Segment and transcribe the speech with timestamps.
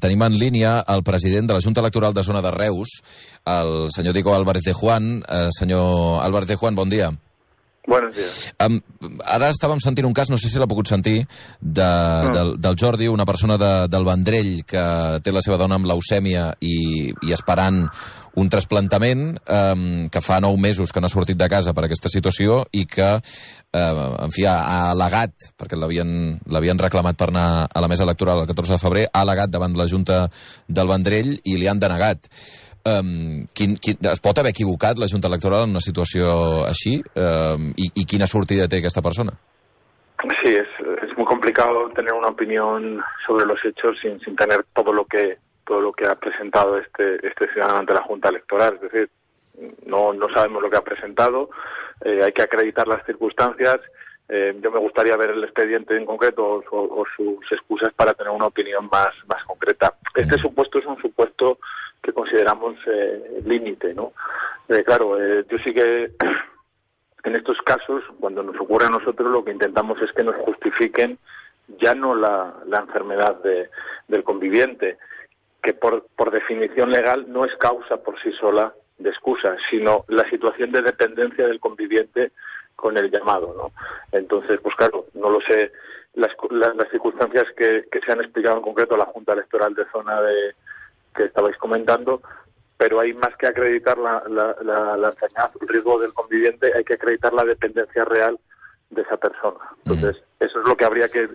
[0.00, 3.02] tenim en línia el president de la Junta Electoral de Zona de Reus,
[3.46, 5.22] el senyor Diego Álvarez de Juan.
[5.28, 7.12] Eh, senyor Álvarez de Juan, bon dia.
[7.86, 8.52] Buenos días.
[8.60, 8.76] Um,
[9.24, 11.24] ara estàvem sentint un cas, no sé si l'ha pogut sentir,
[11.60, 12.32] de, mm.
[12.36, 14.84] del, del Jordi, una persona de, del Vendrell que
[15.24, 17.86] té la seva dona amb leucèmia i, i esperant
[18.38, 19.82] un trasplantament um,
[20.12, 23.10] que fa nou mesos que no ha sortit de casa per aquesta situació i que,
[23.16, 28.44] uh, en fi, ha, ha al·legat, perquè l'havien reclamat per anar a la mesa electoral
[28.44, 30.26] el 14 de febrer, ha al·legat davant la Junta
[30.68, 32.28] del Vendrell i li han denegat.
[32.80, 36.96] Um, quin, quin, es pot haver equivocat la Junta Electoral en una situació així?
[37.12, 39.34] Um, i, ¿Y quina sortida té aquesta persona?
[40.40, 40.68] Sí, es,
[41.04, 45.38] es muy complicado tener una opinión sobre los hechos sin, sin tener todo lo que
[45.66, 48.74] todo lo que ha presentado este este ciudadano ante la Junta Electoral.
[48.76, 49.10] Es decir,
[49.84, 51.50] no, no sabemos lo que ha presentado,
[52.04, 53.76] eh, hay que acreditar las circunstancias.
[54.32, 58.32] Eh, yo me gustaría ver el expediente en concreto o, o, sus excusas para tener
[58.32, 59.94] una opinión más, más concreta.
[60.14, 61.58] Este supuesto es un supuesto
[62.00, 64.12] que consideramos eh, límite, ¿no?
[64.68, 66.12] Eh, claro, eh, yo sí que
[67.24, 71.18] en estos casos, cuando nos ocurre a nosotros, lo que intentamos es que nos justifiquen
[71.80, 73.68] ya no la, la enfermedad de,
[74.06, 74.96] del conviviente,
[75.60, 80.28] que por, por definición legal no es causa por sí sola de excusa, sino la
[80.30, 82.30] situación de dependencia del conviviente
[82.76, 83.72] con el llamado, ¿no?
[84.12, 85.72] Entonces, pues claro, no lo sé,
[86.14, 89.74] las, las, las circunstancias que, que se han explicado en concreto a la Junta Electoral
[89.74, 90.54] de Zona de,
[91.14, 92.22] que estabais comentando,
[92.76, 96.84] pero hay más que acreditar la, la, la, la enfermedad, el riesgo del conviviente, hay
[96.84, 98.38] que acreditar la dependencia real
[98.88, 99.60] de esa persona.
[99.84, 100.44] Entonces, mm.
[100.44, 101.28] eso es lo que habría que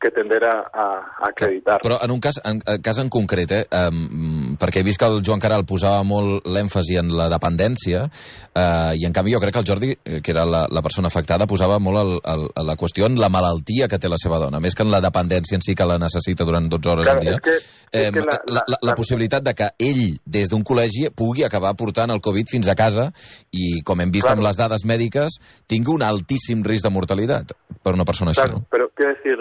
[0.00, 1.80] que tender a, a acreditar.
[1.84, 5.08] Però en un cas en, en cas en concret, eh, um, perquè he vist que
[5.08, 8.04] el Joan Caral posava molt l'èmfasi en la dependència,
[8.52, 11.08] eh, i en canvi jo crec que el Jordi, eh, que era la, la persona
[11.08, 14.60] afectada, posava molt el, el, la qüestió en la malaltia que té la seva dona,
[14.60, 17.26] més que en la dependència en si que la necessita durant 12 hores claro, al
[17.26, 17.38] dia.
[17.38, 17.56] És que,
[17.90, 21.46] és eh, que la, la, la, la possibilitat de que ell, des d'un col·legi, pugui
[21.46, 23.08] acabar portant el Covid fins a casa
[23.50, 24.38] i, com hem vist claro.
[24.38, 28.60] amb les dades mèdiques, tingui un altíssim risc de mortalitat per una persona claro, així.
[28.60, 28.68] No?
[28.72, 29.38] Però, què decir,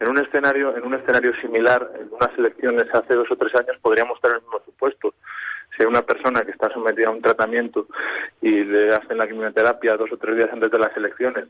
[0.00, 3.76] en un escenario en un escenario similar en unas elecciones hace dos o tres años
[3.80, 5.14] podríamos tener el mismo supuesto.
[5.76, 7.86] Si hay una persona que está sometida a un tratamiento
[8.40, 11.44] y le hacen la quimioterapia dos o tres días antes de las elecciones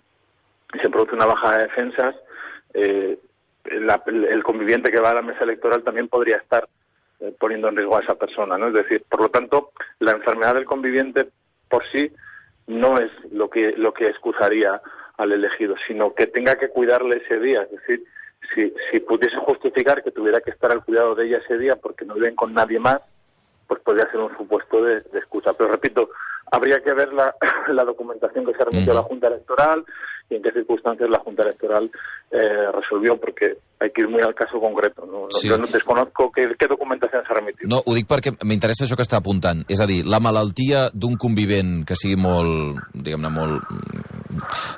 [0.75, 2.15] y se produce una baja de defensas
[2.75, 3.19] eh,
[3.65, 6.69] la, el conviviente que va a la mesa electoral también podría estar
[7.21, 10.55] eh, poniendo en riesgo a esa persona no es decir por lo tanto la enfermedad
[10.55, 11.29] del conviviente
[11.69, 12.11] por sí
[12.67, 14.81] no es lo que lo que excusaría
[15.17, 17.63] al elegido sino que tenga que cuidarle ese día.
[17.63, 18.05] Es decir
[18.55, 22.05] si, si pudiese justificar que tuviera que estar al cuidado de ella ese día porque
[22.05, 23.03] no viven con nadie más,
[23.67, 25.53] pues podría ser un supuesto de, de excusa.
[25.53, 26.11] Pero repito,
[26.51, 27.35] habría que ver la,
[27.69, 29.85] la documentación que se remitió a la Junta Electoral
[30.29, 31.91] y en qué circunstancias la Junta Electoral
[32.31, 35.05] eh, resolvió, porque hay que ir muy al caso concreto.
[35.05, 35.49] No, no, sí.
[35.49, 37.67] Jo no desconozco què, què documentació s'ha remitit.
[37.71, 39.65] No, ho dic perquè m'interessa això que està apuntant.
[39.69, 44.20] És a dir, la malaltia d'un convivent que sigui molt, diguem-ne, molt...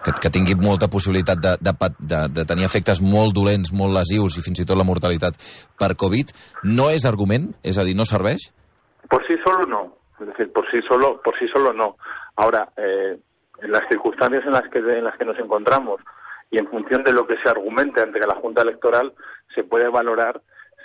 [0.04, 4.38] Que, que tingui molta possibilitat de, de, de, de tenir efectes molt dolents, molt lesius
[4.38, 5.36] i fins i tot la mortalitat
[5.78, 6.32] per Covid,
[6.64, 7.50] no és argument?
[7.62, 8.48] És a dir, no serveix?
[9.10, 9.82] Por sí solo no.
[10.20, 11.96] Es decir, por sí solo, por sí solo no.
[12.36, 13.18] Ahora, eh,
[13.62, 16.00] en las circunstancias en las que en las que nos encontramos
[16.50, 19.12] y en función de lo que se argumente ante la Junta Electoral
[19.54, 20.40] se puede valorar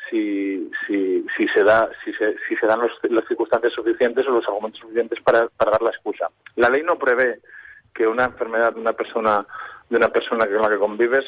[0.09, 4.31] si, si, si se da si se, si se dan los, las circunstancias suficientes o
[4.31, 6.29] los argumentos suficientes para, para dar la excusa.
[6.56, 7.39] La ley no prevé
[7.97, 9.46] que una enfermedad de una persona
[9.90, 11.25] de una persona con la que convives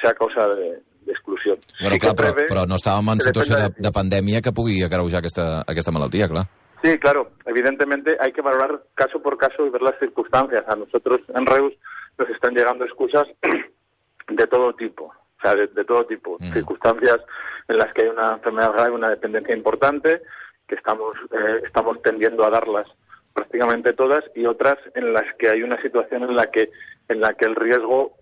[0.00, 1.56] sea causa de, d'exclusió.
[1.80, 4.82] Bueno, sí clar, però, prevé, però no estàvem en situació de, de pandèmia que pugui
[4.84, 6.46] agreujar aquesta, aquesta malaltia, clar.
[6.84, 7.30] Sí, claro.
[7.46, 10.64] Evidentemente hay que valorar caso por caso y ver las circunstancias.
[10.68, 11.72] A nosotros en Reus
[12.18, 13.26] nos están llegando excusas
[14.28, 15.04] de todo tipo.
[15.06, 16.36] O sea, de, de todo tipo.
[16.40, 16.52] Mm.
[16.52, 17.20] Circunstancias
[17.68, 20.20] en las que hay una enfermedad grave, una dependencia importante,
[20.68, 22.86] que estamos, eh, estamos tendiendo a darlas
[23.34, 26.70] prácticamente todas, y otras en las que hay una situación en la que,
[27.08, 28.16] en la que el riesgo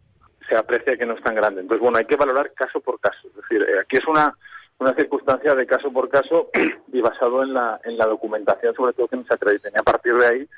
[0.48, 1.60] se aprecia que no es tan grande.
[1.60, 3.28] Entonces, bueno, hay que valorar caso por caso.
[3.28, 4.34] Es decir, eh, aquí es una
[4.82, 6.50] una circunstancia de caso por caso
[6.92, 9.72] y basado en la, en la documentación, sobre todo que nos acrediten.
[9.74, 10.48] Y a partir de ahí,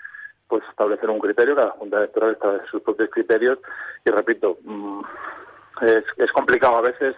[0.49, 3.59] pues establecer un criterio, cada Junta Electoral establece sus propios criterios
[4.05, 5.03] y repito, mmm,
[5.83, 7.15] es, es complicado a veces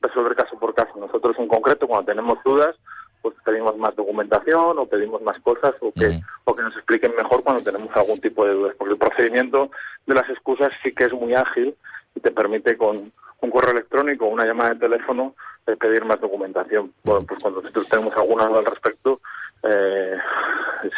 [0.00, 0.92] resolver caso por caso.
[0.98, 2.74] Nosotros en concreto, cuando tenemos dudas,
[3.22, 6.20] pues pedimos más documentación o pedimos más cosas o que, mm.
[6.44, 8.74] o que nos expliquen mejor cuando tenemos algún tipo de dudas.
[8.78, 9.70] Porque el procedimiento
[10.06, 11.74] de las excusas sí que es muy ágil
[12.14, 15.34] y te permite con un correo electrónico o una llamada de teléfono
[15.66, 16.92] eh, pedir más documentación.
[17.04, 19.20] Bueno, pues cuando nosotros tenemos alguna duda al respecto,
[19.62, 20.16] eh,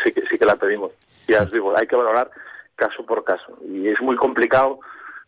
[0.03, 0.93] sí, que, sí que la pedimos.
[1.29, 2.31] Ya os digo, hay que valorar
[2.77, 3.59] caso por caso.
[3.69, 4.81] Y es muy complicado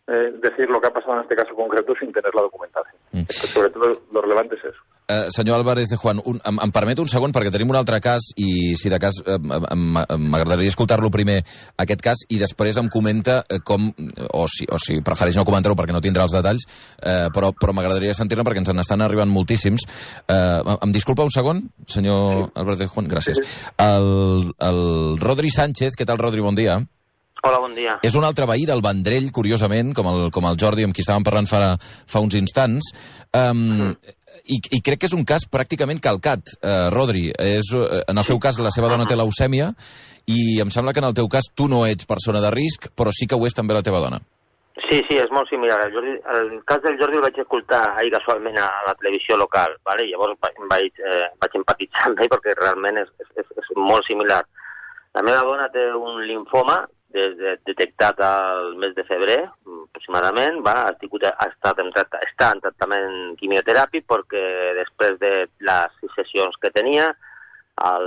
[0.06, 2.96] eh, decir lo que ha pasado en este caso concreto sin tener la documentación.
[3.12, 3.24] Mm.
[3.28, 4.82] Sobre todo lo relevante es eso.
[5.10, 7.98] Uh, senyor Álvarez de Juan, un, em, em permet un segon perquè tenim un altre
[8.00, 11.40] cas i si de cas m'agradaria escoltar-lo primer
[11.82, 13.90] aquest cas i després em comenta uh, com,
[14.30, 16.68] o si, o si prefereix no comentar-ho perquè no tindrà els detalls,
[17.02, 19.84] uh, però, però m'agradaria sentir-ne perquè ens n'estan arribant moltíssims.
[20.30, 22.48] Uh, em disculpa un segon, senyor sí.
[22.62, 23.10] Álvarez de Juan?
[23.10, 23.42] Gràcies.
[23.42, 23.60] Sí.
[23.82, 24.82] El, el
[25.20, 26.78] Rodri Sánchez, què tal Rodri, bon dia?
[27.42, 27.98] Hola, bon dia.
[28.06, 31.26] És un altre veí del Vendrell, curiosament, com el, com el Jordi, amb qui estàvem
[31.26, 32.92] parlant fa, fa uns instants.
[33.34, 34.18] Um, mm
[34.48, 37.28] i, i crec que és un cas pràcticament calcat, eh, Rodri.
[37.30, 39.70] És, eh, en el seu cas, la seva dona té leucèmia
[40.32, 43.12] i em sembla que en el teu cas tu no ets persona de risc, però
[43.14, 44.20] sí que ho és també la teva dona.
[44.88, 45.78] Sí, sí, és molt similar.
[45.86, 49.76] El, Jordi, el cas del Jordi el vaig escoltar ahir casualment a la televisió local,
[49.84, 50.08] vale?
[50.08, 54.40] llavors vaig, eh, vaig empatitzar amb ell perquè realment és, és, és molt similar.
[55.12, 56.80] La meva dona té un linfoma
[57.14, 59.40] des de, detectat al mes de febrer,
[59.86, 64.44] aproximadament, va, ha, tingut, ha estat en, està en tractament quimioteràpic perquè
[64.80, 65.32] després de
[65.68, 67.10] les sessions que tenia,
[67.82, 68.06] al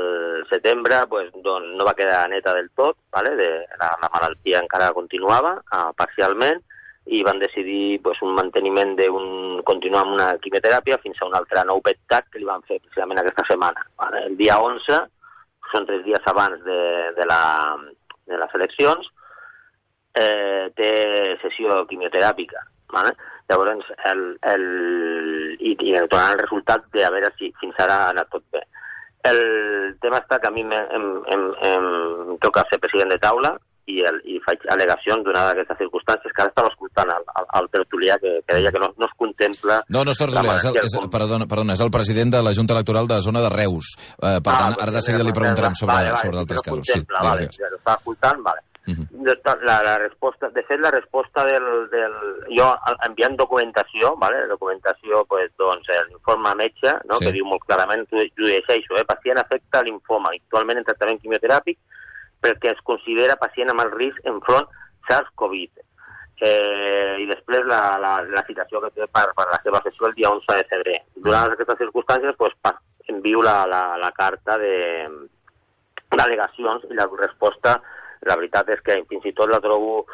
[0.50, 3.34] setembre pues, doncs, no va quedar neta del tot, vale?
[3.40, 3.50] de,
[3.81, 6.62] la, la malaltia encara continuava uh, parcialment,
[7.06, 11.62] i van decidir pues, un manteniment d'un continuar amb una quimioteràpia fins a un altre
[11.69, 13.84] nou PET-CAT que li van fer precisament aquesta setmana.
[14.02, 14.24] Vale?
[14.31, 15.04] El dia 11,
[15.72, 16.80] són tres dies abans de,
[17.18, 17.42] de la,
[18.30, 19.12] de les eleccions,
[20.16, 20.89] eh, té
[21.44, 22.63] sessió quimioteràpica.
[22.94, 23.12] Vale?
[23.50, 24.24] Llavors, el,
[24.54, 24.66] el,
[25.60, 28.63] i, i donant el resultat de a veure si fins ara ha anat tot bé.
[29.25, 29.42] El
[30.01, 34.01] tema està que a mi em, em, em, em toca ser president de taula i,
[34.09, 38.17] el, i faig al·legacions donades aquestes circumstàncies que ara estava escoltant el, el, el tertulià
[38.21, 39.79] que, que deia que no, no es contempla...
[39.93, 42.77] No, no és tertulià, és, el, és, perdona, perdona, és el president de la Junta
[42.77, 43.95] Electoral de la zona de Reus.
[44.17, 46.93] Uh, per ah, tant, ara de seguida li preguntarem sobre, vale, sobre altres no casos.
[46.93, 48.65] Sí, vale, ja està escoltant, vale.
[48.85, 49.65] Uh -huh.
[49.65, 52.13] la, la resposta, de fet, la resposta del, del...
[52.57, 52.67] Jo
[53.07, 54.45] enviant documentació, vale?
[54.47, 57.15] documentació, pues, doncs, l'informe metge, no?
[57.17, 57.25] sí.
[57.25, 59.05] que diu molt clarament, tu, tu llegeixo, eh?
[59.05, 61.79] pacient afecta linfoma, actualment en tractament quimioteràpic,
[62.45, 64.69] perquè es considera pacient amb el risc enfront
[65.09, 65.56] SARS-CoV.
[66.45, 70.15] Eh, I després la, la, la citació que té per, per la seva sessió el
[70.18, 70.97] dia 11 de febrer.
[71.15, 71.56] Durant mm.
[71.56, 72.56] aquestes circumstàncies pues,
[73.07, 74.75] envio la, la, la carta de
[76.15, 77.80] d'al·legacions i la resposta,
[78.27, 80.06] la veritat és que fins i tot la trobo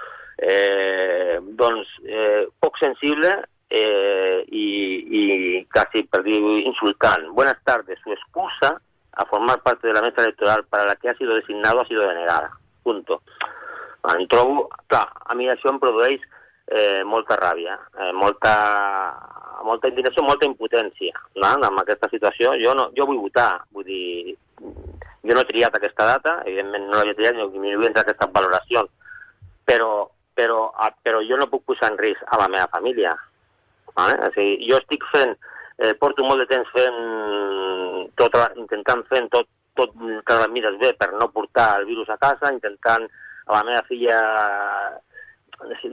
[0.42, 3.34] eh, doncs, eh, poc sensible
[3.70, 4.68] eh, i,
[5.20, 5.24] i
[5.72, 7.28] quasi per dir insultant.
[7.38, 8.76] Buenas tardes, su excusa
[9.22, 12.08] a formar parte de la mesa electoral para la que ha sido designado ha sido
[12.08, 12.52] denegada.
[12.84, 13.22] Punto.
[14.18, 14.70] Em trobo...
[14.88, 16.24] Clar, a mi això em produeix
[16.68, 18.54] eh, molta ràbia, eh, molta,
[19.64, 21.52] molta indignació, molta impotència no?
[21.54, 22.56] en aquesta situació.
[22.64, 26.98] Jo, no, jo vull votar, vull dir, jo no he triat aquesta data, evidentment no
[26.98, 28.90] l'havia triat, ni m'hi entrar aquestes valoracions,
[29.70, 29.92] però,
[30.36, 30.66] però,
[31.06, 33.14] però jo no puc posar en risc a la meva família.
[33.94, 34.18] Vale?
[34.26, 35.38] O sigui, jo estic fent
[35.82, 37.00] eh, porto molt de temps fent
[38.20, 42.20] tot, intentant fent tot, tot que les mires bé per no portar el virus a
[42.22, 43.08] casa, intentant
[43.48, 44.20] a la meva filla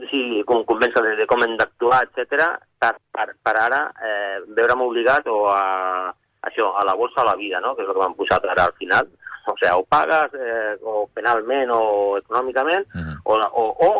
[0.09, 2.45] sí, com convèncer de, de com hem d'actuar, etc.
[2.79, 6.13] Per, per, per ara eh, veure'm obligat o a,
[6.49, 7.75] això, a la bolsa o a la vida, no?
[7.75, 9.09] que és el que m'han posat ara al final.
[9.49, 11.81] O sigui, o pagues eh, o penalment o
[12.19, 13.15] econòmicament, uh -huh.
[13.25, 13.33] o,
[13.63, 13.91] o, o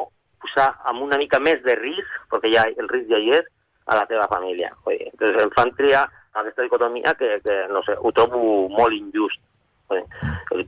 [0.41, 3.47] posar amb una mica més de risc, perquè ja el risc ja hi és,
[3.89, 4.71] a la teva família.
[4.85, 9.41] Entonces em fan triar aquesta dicotomia que, que no sé, ho trobo molt injust.
[9.89, 10.03] Oi?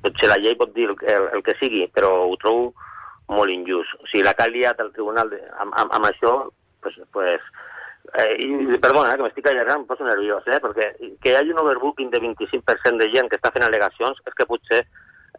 [0.02, 2.72] Potser la llei pot dir el, el, el que sigui, però ho trobo
[3.30, 3.94] molt injust.
[4.02, 6.34] O sigui, la que ha liat el tribunal de, amb, amb, amb això,
[6.82, 7.46] pues, pues,
[8.18, 10.90] eh, i, perdona, eh, que m'estic allargant, em poso nerviós, eh, perquè
[11.22, 14.50] que hi hagi un overbooking de 25% de gent que està fent al·legacions és que
[14.50, 14.82] potser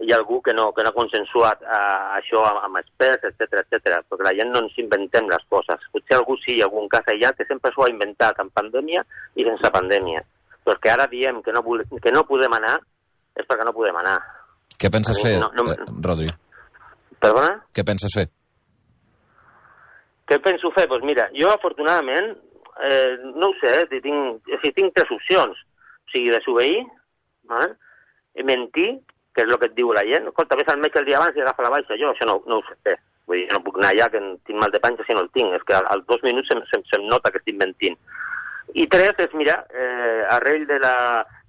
[0.01, 3.61] hi ha algú que no, que no ha consensuat uh, això amb, amb experts, etc
[3.61, 3.99] etc.
[4.09, 5.85] perquè la gent no ens inventem les coses.
[5.93, 9.05] Potser algú sí, algun cas aïllat, que sempre s'ho ha inventat en pandèmia
[9.37, 10.25] i sense pandèmia.
[10.65, 11.65] Però que ara diem que no,
[12.01, 12.79] que no podem anar
[13.37, 14.17] és perquè no podem anar.
[14.81, 15.67] Què penses fer, no, no...
[15.73, 16.33] Eh, Rodri?
[17.23, 17.53] Perdona?
[17.75, 18.27] Què penses fer?
[20.29, 20.89] Què penso fer?
[20.89, 22.33] Doncs pues mira, jo afortunadament,
[22.89, 25.63] eh, no ho sé, eh, tinc, o tinc tres opcions.
[26.03, 26.83] O sigui, desobeir,
[27.61, 27.71] eh?
[28.43, 28.91] mentir
[29.35, 30.29] que és el que et diu la gent.
[30.29, 31.99] Escolta, ves al metge el dia abans i agafa la baixa.
[32.01, 32.97] Jo això no, no ho sé.
[33.29, 35.55] Vull dir, no puc anar allà que tinc mal de panxa si no el tinc.
[35.57, 37.99] És que als dos minuts se'm, se'm, se'm nota que estic mentint.
[38.79, 40.95] I tres és, mira, eh, arrel de la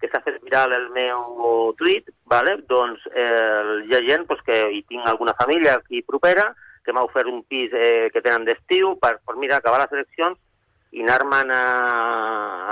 [0.02, 2.58] que s'ha fet viral el meu tuit, vale?
[2.68, 6.50] doncs eh, hi ha gent pues, que hi tinc alguna família aquí propera
[6.84, 10.36] que m'ha ofert un pis eh, que tenen d'estiu per, per, mira, acabar les eleccions
[10.94, 11.64] i anar-me'n a,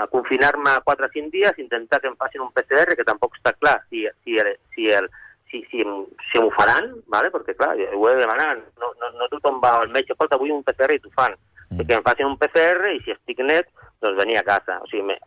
[0.03, 3.55] a confinar-me 4 o 5 dies, intentar que em facin un PCR, que tampoc està
[3.57, 5.07] clar si, si, el, si, el,
[5.49, 5.81] si, si,
[6.29, 7.31] si m'ho faran, ¿vale?
[7.33, 10.53] perquè clar, ho he de demanar, no, no, no tothom va al metge, escolta, vull
[10.53, 11.33] un PCR i t'ho fan.
[11.71, 11.87] Mm.
[11.87, 13.73] Que em facin un PCR i si estic net,
[14.03, 14.77] doncs venir a casa.
[14.85, 15.17] O sigui, me,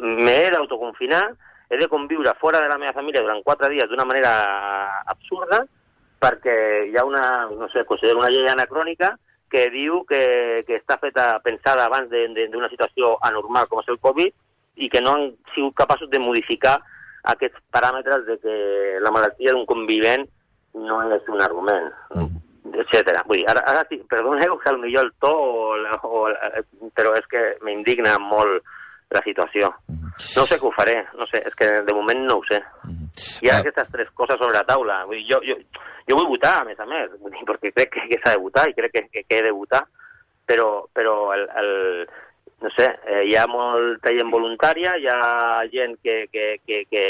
[0.00, 1.26] m'he d'autoconfinar,
[1.68, 4.32] he de conviure fora de la meva família durant quatre dies d'una manera
[5.04, 5.66] absurda,
[6.18, 9.18] perquè hi ha una, no sé, considero una llei anacrònica
[9.50, 14.34] que diu que, que està feta pensada abans d'una situació anormal com és el Covid
[14.78, 16.78] i que no han sigut capaços de modificar
[17.32, 18.56] aquests paràmetres de que
[19.02, 20.26] la malaltia d'un convivent
[20.78, 22.36] no és un argument, mm.
[22.84, 23.22] etc.
[23.26, 28.18] Vull dir, ara, ara perdoneu que potser el to, o, o, però és que m'indigna
[28.22, 28.62] molt
[29.14, 29.70] la situació.
[29.88, 30.12] Mm.
[30.36, 32.60] No sé què ho faré, no sé, és que de moment no ho sé.
[32.84, 33.10] Mm.
[33.42, 33.62] Hi ha ah.
[33.64, 35.00] aquestes tres coses sobre la taula.
[35.08, 35.58] Vull dir, jo, jo,
[36.08, 38.42] jo vull votar, a més a més, vull dir, perquè crec que, que s'ha de
[38.44, 39.84] votar i crec que, que, que he de votar,
[40.48, 41.70] però, però el, el,
[42.64, 45.20] no sé, eh, hi ha molta gent voluntària, hi ha
[45.72, 47.04] gent que, que, que, que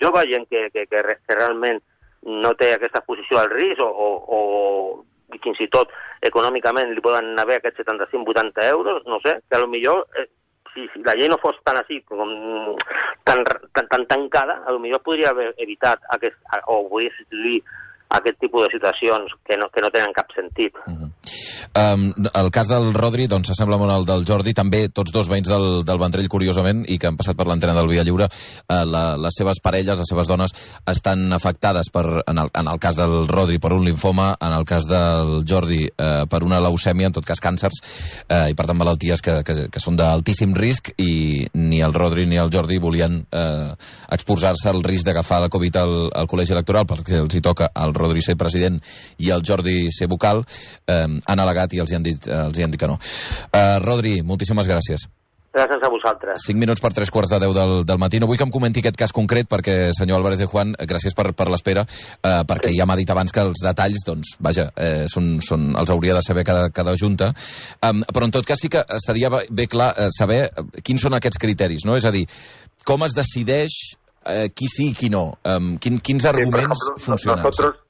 [0.00, 1.82] jove, gent que, que, que, que realment
[2.26, 5.92] no té aquesta posició al risc o, o, o fins i tot
[6.26, 10.26] econòmicament li poden haver aquests 75-80 euros, no sé, que millor eh,
[10.76, 12.30] si, si la llei no fos tan així, com,
[13.24, 13.42] tan,
[13.72, 16.36] tan, tan tancada, millor podria haver evitat aquest,
[16.68, 17.62] o podria substituir
[18.20, 20.76] aquest tipus de situacions que no, que no tenen cap sentit.
[20.84, 21.05] Uh -huh.
[21.74, 25.48] Um, el cas del Rodri, doncs, s'assembla molt al del Jordi, també tots dos veïns
[25.50, 29.04] del, del Vendrell, curiosament, i que han passat per l'antena del Via Lliure, uh, la,
[29.20, 30.54] les seves parelles, les seves dones,
[30.86, 34.66] estan afectades, per, en, el, en el cas del Rodri, per un linfoma, en el
[34.68, 37.82] cas del Jordi, uh, per una leucèmia, en tot cas càncers,
[38.28, 42.26] uh, i per tant malalties que, que, que són d'altíssim risc, i ni el Rodri
[42.28, 43.74] ni el Jordi volien uh,
[44.12, 47.94] exposar-se al risc d'agafar la Covid al, al col·legi electoral, perquè els hi toca al
[47.96, 48.78] Rodri ser president
[49.22, 50.42] i el Jordi ser vocal,
[50.86, 52.98] eh, han al·legat i els hi han dit, eh, els hi han dit que no.
[53.52, 55.08] Eh, Rodri, moltíssimes gràcies.
[55.56, 56.42] Gràcies a vosaltres.
[56.44, 58.18] Cinc minuts per tres quarts de deu del, del matí.
[58.20, 61.30] No vull que em comenti aquest cas concret, perquè, senyor Álvarez de Juan, gràcies per,
[61.32, 61.86] per l'espera,
[62.20, 65.92] eh, perquè ja m'ha dit abans que els detalls, doncs, vaja, eh, són, són, els
[65.94, 67.30] hauria de saber cada, cada junta.
[67.80, 71.16] Um, però, en tot cas, sí que estaria bé clar eh, saber eh, quins són
[71.16, 71.96] aquests criteris, no?
[71.96, 72.26] És a dir,
[72.84, 73.80] com es decideix
[74.28, 75.30] eh, qui sí i qui no?
[75.48, 77.48] Um, quin, quins arguments sí, ejemplo, funcionen?
[77.48, 77.80] Nosotros,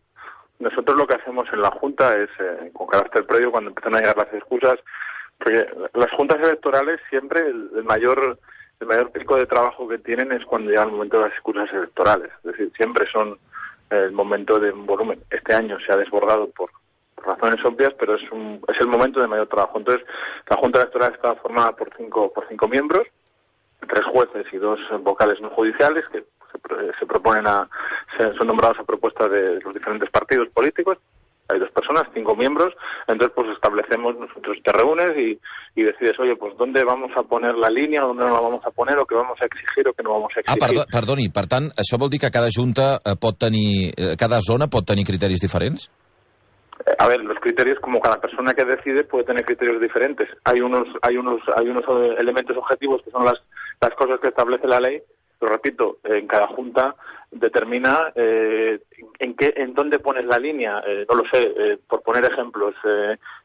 [0.58, 3.98] Nosotros lo que hacemos en la Junta es, eh, con carácter previo, cuando empiezan a
[3.98, 4.78] llegar las excusas,
[5.38, 8.38] porque las juntas electorales siempre el, mayor
[8.80, 11.70] el mayor pico de trabajo que tienen es cuando llega el momento de las excusas
[11.72, 12.30] electorales.
[12.38, 13.38] Es decir, siempre son
[13.90, 15.22] el momento de un volumen.
[15.30, 16.70] Este año se ha desbordado por,
[17.24, 19.78] razones obvias, pero es, un, es el momento de mayor trabajo.
[19.78, 20.06] Entonces,
[20.48, 23.06] la Junta Electoral está formada por cinco, por cinco miembros,
[23.88, 26.24] tres jueces y dos vocales no judiciales, que
[26.98, 27.68] se, proponen a,
[28.38, 30.98] son nombrados a propuesta de los diferentes partidos políticos.
[31.48, 32.74] Hay dos personas, cinco miembros,
[33.06, 35.38] entonces pues establecemos, nosotros te reúnes y,
[35.76, 38.70] y decides, oye, pues dónde vamos a poner la línea, dónde no la vamos a
[38.72, 40.60] poner, o qué vamos a exigir o qué no vamos a exigir.
[40.60, 44.16] Ah, perdó, perdoni, per tant, això vol dir que cada junta eh, pot tenir, eh,
[44.18, 45.86] cada zona pot tenir criteris diferents?
[46.82, 50.26] Eh, a ver, los criterios, como cada persona que decide, puede tener criterios diferentes.
[50.42, 51.84] Hay unos, hay unos, hay unos
[52.18, 53.38] elementos objetivos que son las,
[53.80, 55.00] las cosas que establece la ley
[55.38, 56.96] pero repito, en cada junta
[57.30, 58.80] determina eh,
[59.18, 60.82] en qué, en dónde pones la línea.
[60.86, 62.74] Eh, no lo sé, eh, por poner ejemplos,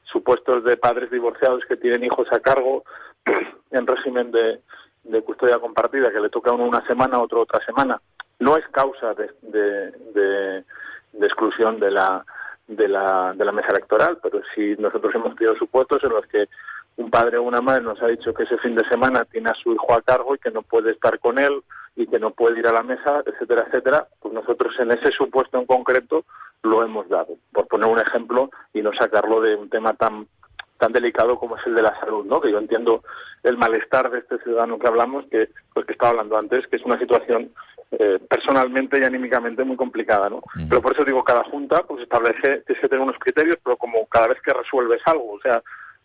[0.03, 2.83] supuestos de padres divorciados que tienen hijos a cargo
[3.71, 4.61] en régimen de,
[5.03, 8.01] de custodia compartida, que le toca a uno una semana, otro otra semana.
[8.39, 10.63] No es causa de, de, de,
[11.13, 12.25] de exclusión de la,
[12.67, 16.47] de la, de la mesa electoral, pero si nosotros hemos tenido supuestos en los que
[17.01, 19.55] un padre o una madre nos ha dicho que ese fin de semana tiene a
[19.55, 21.61] su hijo a cargo y que no puede estar con él
[21.95, 25.57] y que no puede ir a la mesa, etcétera, etcétera, pues nosotros en ese supuesto
[25.57, 26.23] en concreto
[26.63, 30.27] lo hemos dado, por poner un ejemplo y no sacarlo de un tema tan
[30.77, 32.41] tan delicado como es el de la salud, ¿no?
[32.41, 33.03] Que yo entiendo
[33.43, 36.83] el malestar de este ciudadano que hablamos, que pues que estaba hablando antes, que es
[36.83, 37.51] una situación
[37.91, 40.41] eh, personalmente y anímicamente muy complicada, ¿no?
[40.67, 44.07] Pero por eso digo, cada junta pues establece, tiene que tener unos criterios, pero como
[44.07, 45.61] cada vez que resuelves algo, o sea,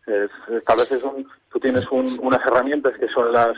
[0.07, 3.57] es, estableces un, tú tienes un, unas herramientas que son las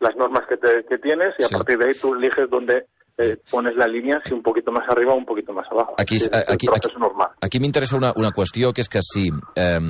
[0.00, 1.54] las normas que, te, que tienes y a sí.
[1.54, 2.86] partir de ahí tú eliges dónde
[3.18, 5.96] eh, pones la línia si un poquito més arriba o un poquito més abajo.
[5.98, 7.34] Aquí, sí, aquí, aquí, normal.
[7.40, 9.26] aquí m'interessa una, una qüestió, que és que si
[9.58, 9.80] eh,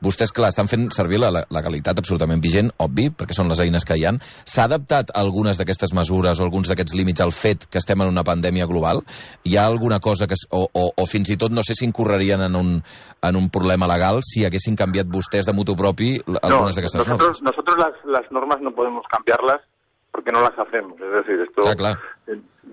[0.00, 3.84] vostès, clar, estan fent servir la, la legalitat absolutament vigent, obvi, perquè són les eines
[3.84, 7.78] que hi han, s'ha adaptat algunes d'aquestes mesures o alguns d'aquests límits al fet que
[7.82, 9.04] estem en una pandèmia global?
[9.44, 10.38] Hi ha alguna cosa que...
[10.50, 12.76] O, o, o fins i tot no sé si incorrerien en un,
[13.22, 17.42] en un problema legal si haguessin canviat vostès de mutu propi algunes no, d'aquestes normes?
[17.44, 19.60] Nosotros las, las normas no podemos cambiarlas
[20.18, 21.00] porque no las hacemos.
[21.00, 21.62] Es decir, esto...
[21.68, 21.94] Ah,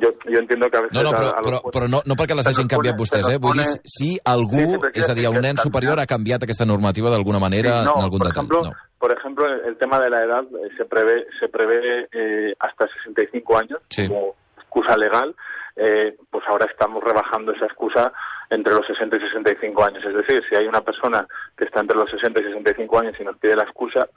[0.02, 0.98] jo, jo entiendo que a veces...
[0.98, 3.38] No, no, però, a, a però, però no, no perquè les hagin canviat vostès, eh?
[3.38, 6.66] Vull dir, si algú, sí, sí, és a dir, un nen superior ha canviat aquesta
[6.66, 8.50] normativa d'alguna manera sí, no, en algun por detall.
[8.50, 8.98] Ejemplo, no.
[8.98, 13.58] Por ejemplo, el tema de la edad eh, se prevé, se prevé eh, hasta 65
[13.60, 14.08] años sí.
[14.08, 15.36] como excusa legal.
[15.78, 18.12] Eh, pues ahora estamos rebajando esa excusa
[18.50, 20.04] entre los 60 y 65 años.
[20.04, 23.24] Es decir, si hay una persona que está entre los 60 y 65 años y
[23.24, 24.08] nos pide la excusa,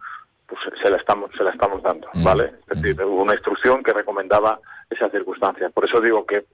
[0.48, 2.24] pues se la estamos se la estamos dando, mm.
[2.24, 2.52] ¿vale?
[2.68, 5.68] Es decir, hubo una instrucción que recomendaba esa circunstancia.
[5.68, 6.46] Por eso digo que,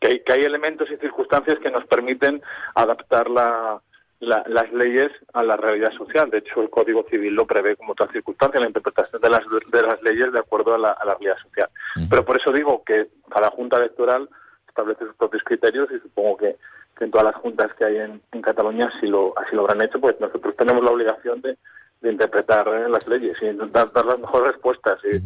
[0.00, 2.40] que, hay, que hay elementos y circunstancias que nos permiten
[2.76, 3.80] adaptar la,
[4.20, 6.30] las leyes a la realidad social.
[6.30, 9.82] De hecho, el Código Civil lo prevé como otra circunstancia, la interpretación de las, de
[9.82, 11.68] las leyes de acuerdo a la, a la realidad social.
[12.08, 14.28] Pero por eso digo que cada Junta Electoral
[14.68, 16.56] establece sus propios criterios y supongo que,
[17.00, 20.00] en todas las juntas que hay en, en Cataluña así lo, así lo habrán hecho,
[20.00, 21.58] pues nosotros tenemos la obligación de,
[22.04, 25.16] de interpretar las leyes y intentar dar las mejores respuestas y,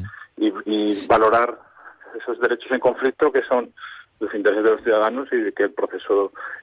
[0.46, 1.58] y, y valorar
[2.16, 3.68] esos derechos en conflicto que son
[4.18, 6.02] els interessos dels ciutadans i que el procés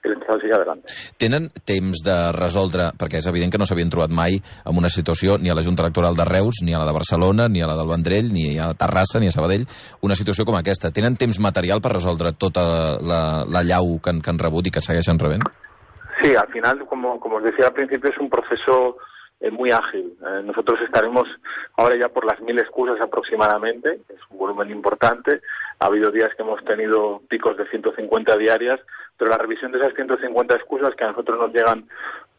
[0.04, 0.92] electoral sigui adelante.
[1.22, 5.38] Tenen temps de resoldre, perquè és evident que no s'havien trobat mai en una situació
[5.40, 7.78] ni a la Junta Electoral de Reus, ni a la de Barcelona, ni a la
[7.80, 9.64] del Vendrell, ni a Terrassa, ni a Sabadell,
[10.04, 10.92] una situació com aquesta.
[10.92, 12.66] Tenen temps material per resoldre tota
[13.00, 15.48] la, la llau que han, que han rebut i que segueixen rebent?
[16.20, 18.98] Sí, al final, como, como os decía al principio, es un proceso
[19.46, 20.18] eh, muy ágil.
[20.26, 21.28] Eh, nosotros estaremos
[21.78, 25.42] ahora ya por las mil excusas aproximadamente, es un volumen importante.
[25.80, 28.80] Ha habido días que hemos tenido picos de 150 diarias,
[29.18, 31.88] pero la revisión de esas 150 excusas que a nosotros nos llegan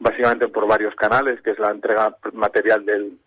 [0.01, 3.19] básicamente por varios canales, que es la entrega material del,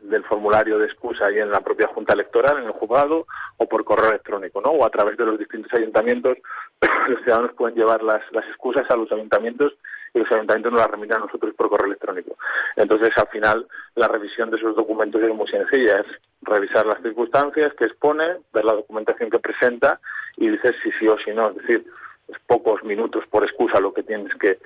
[0.00, 3.26] del formulario de excusa ahí en la propia Junta Electoral, en el juzgado,
[3.56, 4.70] o por correo electrónico, ¿no?
[4.70, 6.38] O a través de los distintos ayuntamientos,
[7.08, 9.74] los ciudadanos pueden llevar las, las excusas a los ayuntamientos
[10.14, 12.36] y los ayuntamientos nos las remiten a nosotros por correo electrónico.
[12.76, 16.06] Entonces, al final, la revisión de esos documentos es muy sencilla, es
[16.42, 20.00] revisar las circunstancias que expone, ver la documentación que presenta
[20.36, 21.50] y dices si sí o si no.
[21.50, 21.86] Es decir,
[22.28, 24.58] es pocos minutos por excusa lo que tienes que,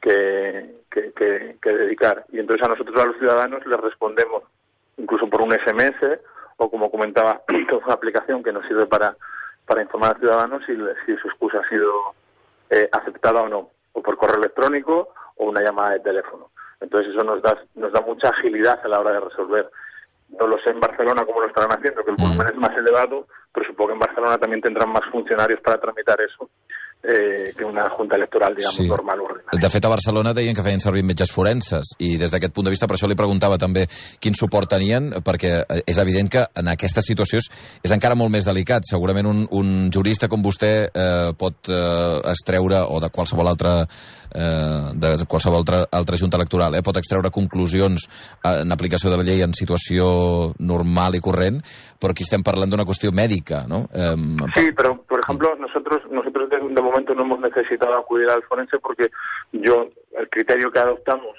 [0.00, 2.24] que, que, que dedicar.
[2.32, 4.44] Y entonces a nosotros, a los ciudadanos, les respondemos
[4.98, 6.20] incluso por un SMS
[6.58, 7.42] o, como comentaba,
[7.84, 9.16] una aplicación que nos sirve para,
[9.66, 11.90] para informar a ciudadanos si, si su excusa ha sido
[12.70, 16.50] eh, aceptada o no o por correo electrónico o una llamada de teléfono.
[16.80, 19.70] Entonces eso nos da, nos da mucha agilidad a la hora de resolver.
[20.38, 23.26] No lo sé en Barcelona cómo lo estarán haciendo, que el volumen es más elevado,
[23.52, 26.48] pero supongo que en Barcelona también tendrán más funcionarios para tramitar eso
[27.02, 28.88] eh, que una junta electoral, diguem, sí.
[28.88, 29.31] normal o.
[29.52, 32.72] De fet, a Barcelona deien que feien servir metges forenses, i des d'aquest punt de
[32.72, 33.82] vista, per això li preguntava també
[34.16, 38.48] quin suport tenien, perquè eh, és evident que en aquesta situació és, encara molt més
[38.48, 38.88] delicat.
[38.88, 44.88] Segurament un, un jurista com vostè eh, pot eh, extreure, o de qualsevol altra eh,
[44.96, 49.28] de qualsevol altra, altra junta electoral, eh, pot extreure conclusions eh, en aplicació de la
[49.28, 51.60] llei en situació normal i corrent,
[52.00, 53.84] però aquí estem parlant d'una qüestió mèdica, no?
[53.92, 54.16] Eh,
[54.56, 58.80] sí, però, per exemple, nosotros, nosotros de, de momento no hemos necesitado acudir al forense
[58.80, 59.12] porque
[59.52, 61.36] yo, el criterio que adoptamos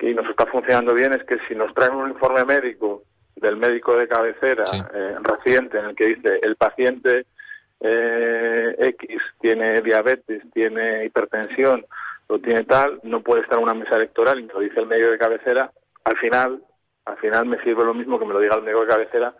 [0.00, 3.04] y nos está funcionando bien es que si nos traen un informe médico
[3.36, 4.78] del médico de cabecera sí.
[4.92, 7.26] eh, reciente en el que dice el paciente
[7.80, 11.86] eh, X tiene diabetes, tiene hipertensión
[12.26, 15.10] o tiene tal, no puede estar en una mesa electoral y lo dice el médico
[15.10, 15.70] de cabecera,
[16.04, 16.62] al final,
[17.06, 19.34] al final me sirve lo mismo que me lo diga el médico de cabecera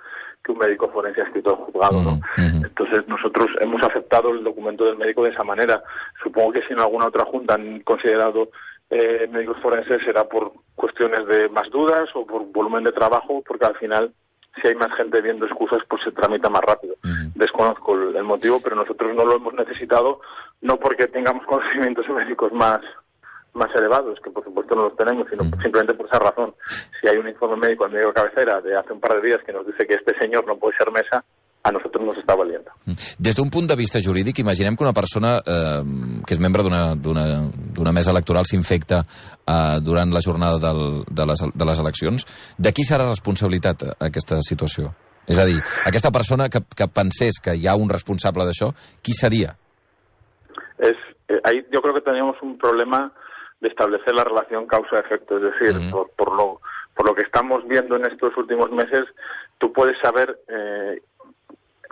[0.44, 2.20] que un médico forense ha escrito juzgado, ¿no?
[2.36, 5.82] Entonces nosotros hemos aceptado el documento del médico de esa manera.
[6.22, 8.50] Supongo que si en alguna otra junta han considerado
[8.90, 13.64] eh, médicos forenses será por cuestiones de más dudas o por volumen de trabajo, porque
[13.64, 14.12] al final
[14.60, 16.94] si hay más gente viendo excusas, pues se tramita más rápido.
[17.34, 20.20] Desconozco el, el, motivo, pero nosotros no lo hemos necesitado,
[20.60, 22.80] no porque tengamos conocimientos médicos más
[23.54, 25.62] más elevados, que por supuesto no los tenemos, sino mm.
[25.62, 26.54] simplemente por esa razón.
[27.00, 29.40] Si hay un informe médico en medio de cabecera de hace un par de días
[29.46, 31.24] que nos dice que este señor no puede ser mesa,
[31.64, 32.70] a nosotros nos està valiendo.
[32.84, 32.96] Mm.
[33.18, 35.80] Des d'un punt de vista jurídic, imaginem que una persona eh,
[36.26, 41.64] que és membre d'una mesa electoral s'infecta eh, durant la jornada del, de, les, de
[41.64, 42.28] les eleccions.
[42.58, 44.92] De qui serà responsabilitat aquesta situació?
[45.24, 45.56] És a dir,
[45.88, 49.56] aquesta persona que, que pensés que hi ha un responsable d'això, qui seria?
[50.76, 51.00] Es,
[51.32, 53.08] eh, ahí yo creo que teníamos un problema
[53.60, 55.36] de establecer la relación causa-efecto.
[55.36, 55.90] Es decir, uh -huh.
[55.90, 56.60] por, por, lo,
[56.94, 59.04] por lo que estamos viendo en estos últimos meses,
[59.58, 61.00] tú puedes saber, eh,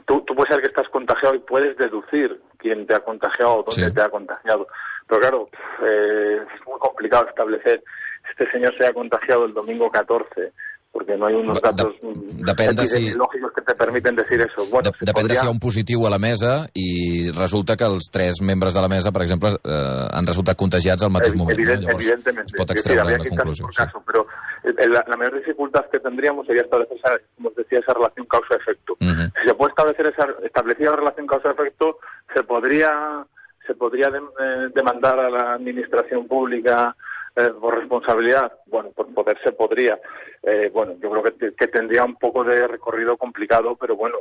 [0.06, 3.62] tú, tú, puedes saber que estás contagiado y puedes deducir quién te ha contagiado o
[3.62, 3.94] dónde sí.
[3.94, 4.66] te ha contagiado.
[5.06, 5.48] Pero claro,
[5.86, 7.82] eh, es muy complicado establecer,
[8.30, 10.52] este señor se ha contagiado el domingo 14,
[10.92, 13.14] porque no hay unos datos de si...
[13.14, 14.68] que te permiten decir eso.
[14.70, 15.28] Bueno, de, depèn podria...
[15.28, 18.76] de si hi ha un positiu a la mesa i resulta que els tres membres
[18.76, 21.56] de la mesa, per exemple, eh, han resultat contagiats al mateix moment.
[21.56, 21.88] Evident, no?
[21.88, 22.52] Llavors, evidentemente.
[22.52, 23.70] es pot extreure sí, la conclusió.
[23.72, 24.04] Caso, sí.
[24.06, 24.26] Pero
[24.68, 28.26] eh, la, la, mayor dificultad que tendríamos sería establecer, esa, como os decía, esa relación
[28.26, 28.92] causa-efecto.
[29.00, 29.32] Uh -huh.
[29.40, 31.98] Si se puede establecer esa establecida relación causa-efecto,
[32.34, 33.24] se podría
[33.66, 36.94] se podría de, eh, demandar a la administración pública
[37.36, 39.98] eh, por responsabilidad, bueno, por poder se podría.
[40.42, 44.18] Eh, bueno, yo creo que, que, tendría un poco de recorrido complicado, pero bueno,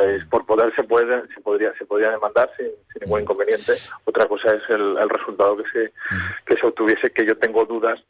[0.00, 3.72] eh, por poder se puede, se podría, se podría demandar sin, sin ningún inconveniente.
[4.04, 5.92] Otra cosa es el, el resultado que se,
[6.46, 8.00] que se obtuviese, que yo tengo dudas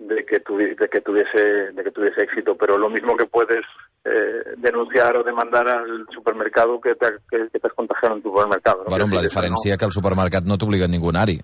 [0.00, 3.62] de que, de que tuviese de que tuviese éxito pero lo mismo que puedes
[4.04, 8.78] eh, denunciar o demandar al supermercado que te, que, contagiado en tu supermercado.
[8.84, 8.88] ¿no?
[8.88, 9.78] Bueno, amb la diferència no...
[9.78, 11.36] que el supermercat no t'obliga a ningú anar-hi.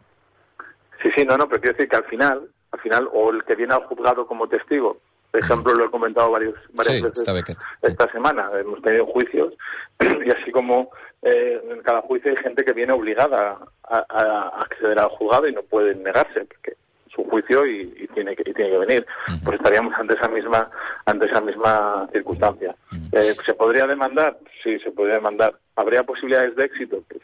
[1.03, 3.55] Sí, sí, no, no, pero quiero decir que al final, al final, o el que
[3.55, 4.99] viene al juzgado como testigo,
[5.31, 9.53] por ejemplo, lo he comentado varios, varias sí, veces esta semana, hemos tenido juicios,
[10.01, 10.91] y así como
[11.23, 15.53] eh, en cada juicio hay gente que viene obligada a, a, acceder al juzgado y
[15.53, 16.77] no puede negarse, porque
[17.15, 19.07] su juicio y, y, tiene que y tiene que venir.
[19.29, 19.45] Uh -huh.
[19.45, 20.71] pues estaríamos ante esa misma
[21.07, 22.75] ante esa misma circunstancia.
[22.93, 23.19] Uh -huh.
[23.19, 25.55] eh, se podría demandar sí se podría demandar.
[25.77, 27.23] Habría posibilidades de éxito pues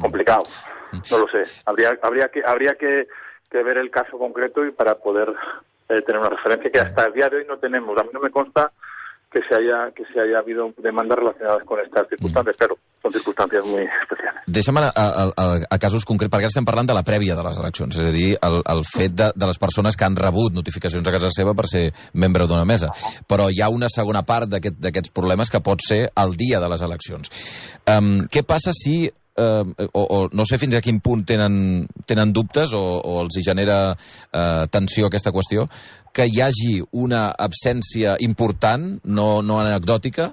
[0.00, 0.44] complicado
[1.10, 3.06] no lo sé habría habría que habría que,
[3.50, 5.32] que ver el caso concreto y para poder
[5.88, 8.20] eh, tener una referencia que hasta el día de hoy no tenemos a mí no
[8.20, 8.72] me consta
[9.34, 12.62] que se haya que se haya habido demandas relacionades con estas circunstancias, mm.
[12.62, 14.44] però són circumstàncies molt especials.
[14.56, 17.58] Deixa'm a, a, a, a casos concrets, perquè estem parlant de la prèvia de les
[17.58, 21.10] eleccions, és a dir, el, el fet de, de les persones que han rebut notificacions
[21.10, 22.92] a casa seva per ser membre d'una mesa.
[23.26, 26.70] Però hi ha una segona part d'aquests aquest, problemes que pot ser el dia de
[26.70, 27.34] les eleccions.
[27.90, 29.02] Um, què passa si
[29.36, 33.38] eh, o, o no sé fins a quin punt tenen, tenen dubtes o, o els
[33.38, 35.66] hi genera eh, tensió aquesta qüestió,
[36.14, 40.30] que hi hagi una absència important, no, no anecdòtica,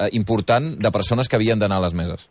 [0.00, 2.28] eh, important de persones que havien d'anar a les meses.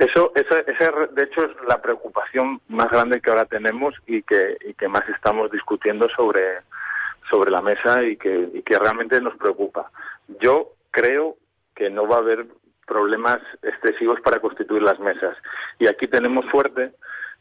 [0.00, 4.56] Eso, eso, ese, de hecho, es la preocupación más grande que ahora tenemos y que,
[4.66, 6.62] y que más estamos discutiendo sobre,
[7.30, 9.90] sobre la mesa y que, y que realmente nos preocupa.
[10.40, 11.36] Yo creo
[11.74, 12.46] que no va a haber
[12.90, 15.36] problemas excesivos para constituir las mesas.
[15.78, 16.90] Y aquí tenemos suerte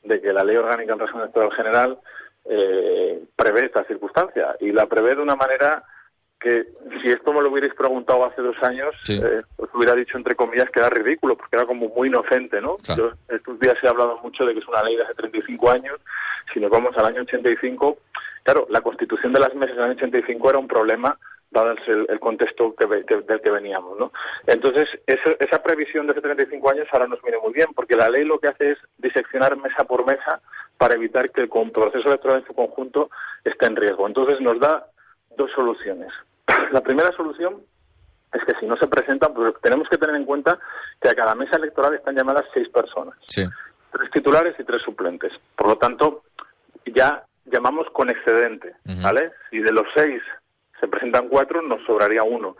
[0.03, 1.99] de que la Ley Orgánica en Régimen Electoral General
[2.45, 5.83] eh, prevé esta circunstancia y la prevé de una manera
[6.39, 6.67] que
[7.01, 9.19] si esto me lo hubierais preguntado hace dos años, sí.
[9.21, 12.77] eh, os hubiera dicho entre comillas que era ridículo, porque era como muy inocente, ¿no?
[12.77, 13.09] Claro.
[13.09, 15.97] Yo, estos días he hablado mucho de que es una ley de hace 35 años,
[16.53, 17.97] si nos vamos al año 85,
[18.43, 21.17] claro, la constitución de las mesas en el año 85 era un problema
[21.51, 23.97] dado el, el contexto que, que, del que veníamos.
[23.97, 24.11] ¿no?
[24.45, 28.09] Entonces, esa, esa previsión de hace 35 años ahora nos viene muy bien, porque la
[28.09, 30.41] ley lo que hace es diseccionar mesa por mesa
[30.77, 33.09] para evitar que el proceso electoral en su conjunto
[33.43, 34.07] esté en riesgo.
[34.07, 34.85] Entonces, nos da
[35.37, 36.11] dos soluciones.
[36.71, 37.63] La primera solución
[38.33, 40.59] es que si no se presentan, pues tenemos que tener en cuenta
[41.01, 43.15] que a cada mesa electoral están llamadas seis personas.
[43.25, 43.43] Sí.
[43.91, 45.33] Tres titulares y tres suplentes.
[45.55, 46.23] Por lo tanto,
[46.85, 49.03] ya llamamos con excedente, uh -huh.
[49.03, 49.31] ¿vale?
[49.49, 50.21] Si de los seis
[50.79, 52.55] se presentan cuatro, nos sobraría uno.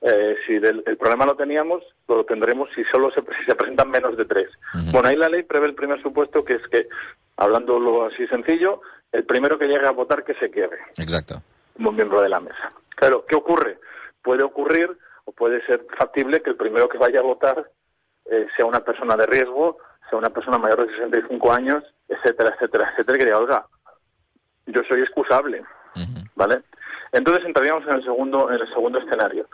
[0.00, 3.90] Eh, si del, el problema lo teníamos, lo tendremos si solo se, si se presentan
[3.90, 4.50] menos de tres.
[4.74, 4.92] Uh -huh.
[4.92, 6.88] Bueno, ahí la ley prevé el primer supuesto, que es que,
[7.36, 10.78] hablándolo así sencillo, el primero que llegue a votar que se quede.
[10.98, 11.36] Exacto.
[11.74, 12.68] Como miembro de la mesa.
[12.96, 13.78] Claro, ¿qué ocurre?
[14.22, 14.90] Puede ocurrir
[15.24, 17.70] o puede ser factible que el primero que vaya a votar
[18.30, 19.78] eh, sea una persona de riesgo,
[20.10, 23.66] sea una persona mayor de 65 años, etcétera, etcétera, etcétera, que diga, oiga,
[24.66, 26.30] yo soy excusable, uh -huh.
[26.34, 26.62] ¿vale?
[27.14, 29.46] Entonces entraríamos en el segundo en el segundo escenario.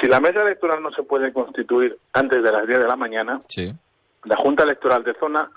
[0.00, 3.40] Si la mesa electoral no se puede constituir antes de las 10 de la mañana,
[3.48, 3.72] sí.
[4.24, 5.50] la Junta Electoral de Zona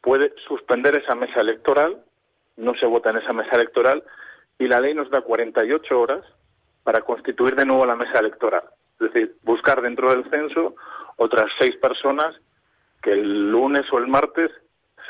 [0.00, 1.98] puede suspender esa mesa electoral,
[2.56, 4.02] no se vota en esa mesa electoral,
[4.58, 6.24] y la ley nos da 48 horas
[6.82, 8.64] para constituir de nuevo la mesa electoral.
[9.00, 10.74] Es decir, buscar dentro del censo
[11.16, 12.34] otras seis personas
[13.00, 14.50] que el lunes o el martes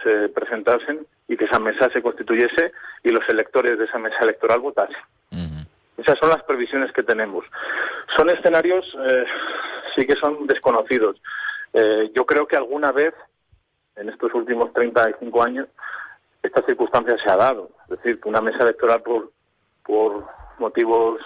[0.02, 2.72] se presentasen y que esa mesa se constituyese
[3.02, 4.96] y los electores de esa mesa electoral votasen.
[5.98, 7.44] Esas son las previsiones que tenemos.
[8.16, 9.24] Son escenarios, eh,
[9.96, 11.20] sí que son desconocidos.
[11.72, 13.14] Eh, yo creo que alguna vez,
[13.96, 15.68] en estos últimos 35 años,
[16.42, 17.70] esta circunstancia se ha dado.
[17.90, 19.32] Es decir, que una mesa electoral por,
[19.84, 20.24] por
[20.58, 21.20] motivos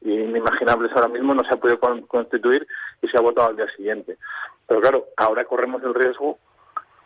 [0.00, 2.66] inimaginables ahora mismo no se ha podido con, constituir
[3.00, 4.18] y se ha votado al día siguiente.
[4.66, 6.38] Pero claro, ahora corremos el riesgo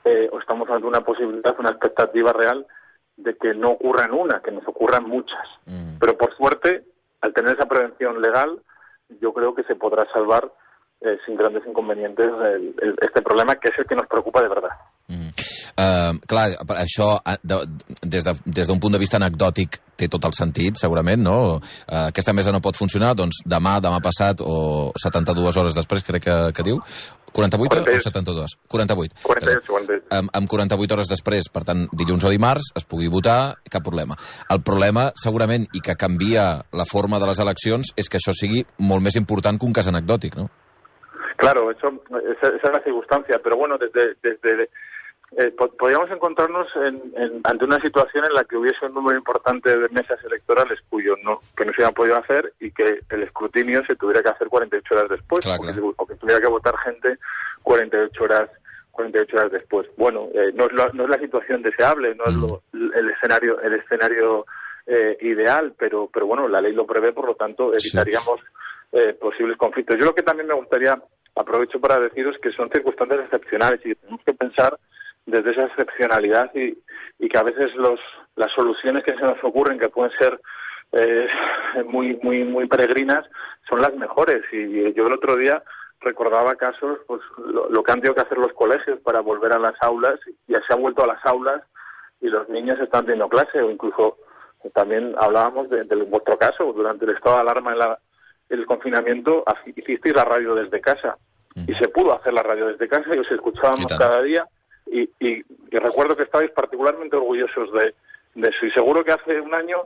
[0.05, 2.67] eh, o estamos ante una posibilidad, una expectativa real
[3.17, 5.47] de que no ocurra en una, que nos ocurran muchas.
[5.67, 5.99] Mm.
[5.99, 6.85] Pero por suerte,
[7.21, 8.61] al tener esa prevención legal,
[9.21, 10.53] yo creo que se podrá salvar
[11.01, 14.49] eh, sin grandes inconvenientes el, el, este problema, que es el que nos preocupa de
[14.49, 14.71] verdad.
[15.09, 15.31] Mm.
[15.77, 16.47] Uh, clar,
[16.81, 17.59] això de,
[18.01, 21.35] des d'un de, des punt de vista anecdòtic té tot el sentit, segurament, no?
[21.59, 26.25] Uh, aquesta mesa no pot funcionar, doncs demà, demà passat o 72 hores després, crec
[26.25, 26.81] que, que diu,
[27.37, 28.01] 48 48.
[28.01, 28.59] o 72?
[28.67, 29.15] 48.
[29.23, 30.07] 48, 48.
[30.17, 34.17] Amb, amb 48 hores després, per tant, dilluns o dimarts, es pugui votar, cap problema.
[34.49, 38.65] El problema, segurament, i que canvia la forma de les eleccions, és que això sigui
[38.79, 40.49] molt més important que un cas anecdòtic, no?
[41.37, 41.93] Claro, eso,
[42.25, 44.71] esa, esa es la circunstancia, pero bueno, desde, desde
[45.39, 49.77] eh, podríamos encontrarnos en, en, ante una situación en la que hubiese un número importante
[49.77, 53.85] de mesas electorales cuyo no, que no se hubieran podido hacer y que el escrutinio
[53.85, 55.95] se tuviera que hacer 48 horas después, claro, o, que, claro.
[55.95, 57.19] o, que, tuviera que votar gente
[57.63, 58.51] 48 horas
[58.93, 59.87] 48 horas después.
[59.99, 62.29] Bueno, eh, no, es la, no es la situación deseable, no mm.
[62.29, 64.47] es lo, el escenario el escenario
[64.87, 68.41] eh, ideal, pero, pero bueno, la ley lo prevé, por lo tanto evitaríamos
[68.93, 69.99] eh, posibles conflictos.
[69.99, 70.99] Yo lo que también me gustaría,
[71.35, 74.79] aprovecho para deciros que son circunstancias excepcionales y tenemos que pensar
[75.27, 76.79] desde esa excepcionalidad y,
[77.19, 78.01] y que a veces los,
[78.37, 80.41] las soluciones que se nos ocurren, que pueden ser
[80.93, 81.29] eh,
[81.87, 83.25] muy, muy, muy peregrinas,
[83.69, 84.43] son las mejores.
[84.53, 85.63] Y yo el otro día
[86.01, 89.75] recordaba casos, pues lo, que han tenido que hacer los colegios para volver a las
[89.81, 91.63] aulas, y ya se han vuelto a las aulas
[92.21, 94.19] y los niños están teniendo clase, o incluso
[94.73, 97.99] también hablábamos de, vuestro caso, durante el estado de alarma en la,
[98.49, 101.17] el confinamiento, hicisteis la radio desde casa.
[101.67, 104.47] Y se pudo hacer la radio desde casa y os escuchábamos cada día.
[104.87, 107.95] Y, y, recuerdo que estabais particularmente orgullosos de,
[108.35, 108.67] de eso.
[108.67, 109.79] Y seguro que hace un año,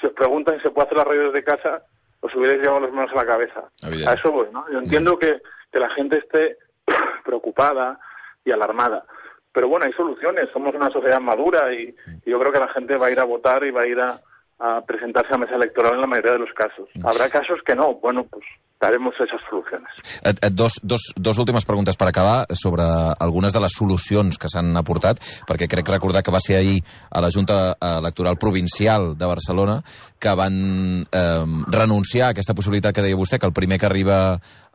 [0.00, 1.82] si os preguntan si se puede hacer la radio desde casa,
[2.20, 3.70] os hubierais llevado las manos a la cabeza.
[3.82, 4.64] A eso voy, ¿no?
[4.70, 5.40] Yo entiendo que,
[5.72, 6.58] que la gente esté
[7.24, 7.98] preocupada
[8.44, 9.04] y alarmada.
[9.52, 10.48] Pero bueno, hay soluciones.
[10.52, 11.94] Somos una sociedad madura y,
[12.24, 14.00] y, yo creo que la gente va a ir a votar y va a ir
[14.00, 14.20] a,
[14.58, 16.88] a presentarse a mesa electoral en la mayoría de los casos.
[16.94, 17.06] Mm.
[17.06, 17.94] Habrá casos que no.
[17.94, 18.44] Bueno, pues
[18.80, 19.88] daremos esas solucions.
[20.22, 22.84] Et, et dos, dos, dos últimes preguntes per acabar sobre
[23.18, 26.78] algunes de les solucions que s'han aportat, perquè crec recordar que va ser ahir
[27.10, 29.80] a la Junta Electoral Provincial de Barcelona
[30.18, 34.18] que van eh, renunciar a aquesta possibilitat que deia vostè, que el primer que arriba,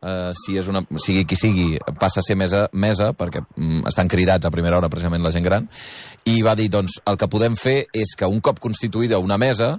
[0.02, 1.68] eh, si és una, sigui qui sigui,
[2.00, 5.48] passa a ser mesa, mesa perquè mm, estan cridats a primera hora precisament la gent
[5.48, 5.70] gran,
[6.28, 9.78] i va dir, doncs, el que podem fer és que un cop constituïda una mesa,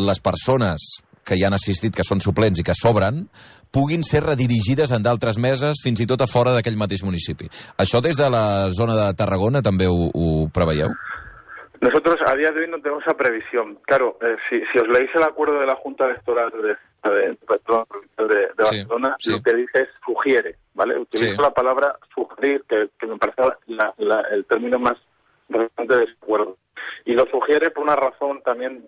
[0.00, 0.90] les persones
[1.24, 3.22] que hi han assistit, que són suplents i que sobren,
[3.70, 7.48] puguin ser redirigides en d'altres meses, fins i tot a fora d'aquell mateix municipi.
[7.78, 10.92] Això des de la zona de Tarragona també ho, ho preveieu?
[11.80, 13.78] Nosotros a día de hoy no tenemos esa previsión.
[13.86, 16.76] Claro, eh, si, si os leéis el acuerdo de la Junta Electoral de,
[17.10, 19.36] de, de, de Barcelona, sí, sí.
[19.36, 20.98] lo que dice es sugiere, ¿vale?
[20.98, 21.42] Utilizo sí.
[21.42, 24.98] la palabra sugerir, que, que me parece la, la, el término más
[25.48, 26.58] relevante de ese acuerdo.
[27.06, 28.86] Y lo sugiere por una razón también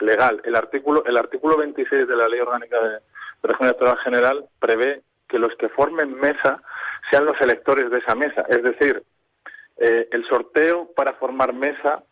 [0.00, 0.42] legal.
[0.44, 3.00] El artículo, el artículo 26 de la Ley Orgánica de, de
[3.48, 6.62] Régimen Electoral General prevé que los que formen mesa
[7.10, 8.44] sean los electores de esa mesa.
[8.48, 9.02] Es decir,
[9.78, 12.02] eh, el sorteo para formar mesa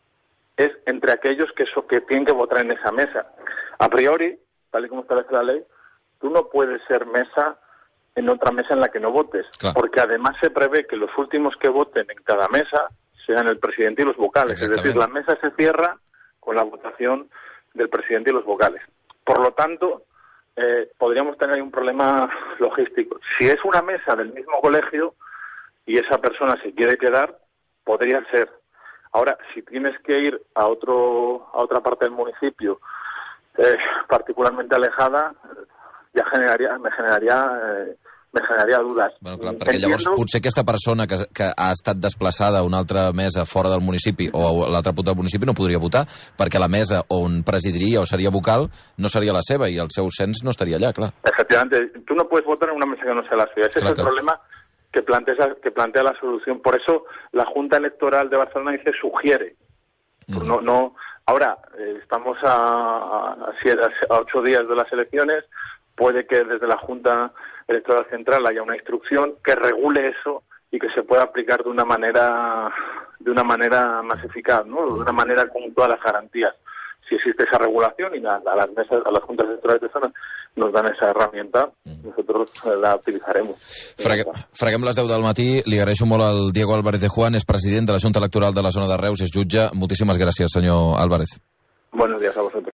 [0.56, 3.26] es entre aquellos que, so, que tienen que votar en esa mesa.
[3.78, 4.38] A priori,
[4.70, 5.64] tal y como establece la ley,
[6.20, 7.58] tú no puedes ser mesa
[8.14, 9.74] en otra mesa en la que no votes, claro.
[9.74, 12.88] porque además se prevé que los últimos que voten en cada mesa
[13.26, 14.60] sean el presidente y los vocales.
[14.60, 15.98] Es decir, la mesa se cierra
[16.40, 17.30] con la votación
[17.72, 18.82] del presidente y los vocales.
[19.24, 20.02] Por lo tanto,
[20.56, 23.18] eh, podríamos tener un problema logístico.
[23.38, 25.14] Si es una mesa del mismo colegio
[25.86, 27.38] y esa persona se quiere quedar,
[27.84, 28.50] podría ser.
[29.12, 32.80] Ahora, si tienes que ir a otro a otra parte del municipio,
[33.58, 33.76] eh,
[34.08, 35.34] particularmente alejada,
[36.14, 37.96] ya generaría me generaría eh,
[38.32, 39.12] me generaria dudes.
[39.20, 39.88] Bueno, clar, perquè Entiendo...
[39.88, 43.84] llavors potser aquesta persona que, que ha estat desplaçada a una altra mesa fora del
[43.84, 46.06] municipi o a l'altre punt del municipi no podria votar
[46.38, 50.08] perquè la mesa on presidiria o seria vocal no seria la seva i el seu
[50.10, 51.12] cens no estaria allà, clar.
[51.22, 53.66] Efectivamente, tú no puedes votar en una mesa que no sea la suya.
[53.66, 54.08] Ese claro, es el claro.
[54.10, 54.40] problema
[54.92, 56.60] que plantea, que plantea la solución.
[56.60, 59.56] Por eso la Junta Electoral de Barcelona dice sugiere.
[60.26, 60.46] Mm.
[60.46, 60.94] No, no,
[61.26, 63.52] ahora, eh, estamos a, a,
[64.10, 65.44] a, ocho días de las elecciones,
[66.02, 67.32] puede que desde la Junta
[67.68, 71.84] Electoral Central haya una instrucción que regule eso y que se pueda aplicar de una
[71.84, 72.68] manera
[73.20, 74.84] de una manera más eficaz, ¿no?
[74.96, 76.52] de una manera con todas las garantías.
[77.08, 80.12] Si existe esa regulación y a, a las mesas, a las juntas electorales de zona
[80.56, 81.70] nos dan esa herramienta,
[82.02, 83.56] nosotros la utilizaremos.
[83.96, 84.24] Fregue,
[84.58, 85.62] freguem les 10 del matí.
[85.70, 88.66] Li agraeixo molt al Diego Álvarez de Juan, és president de la Junta Electoral de
[88.66, 89.70] la zona de Reus, és jutge.
[89.72, 91.38] Moltíssimes gràcies, senyor Álvarez.
[91.92, 92.62] Buenos días a vosotros.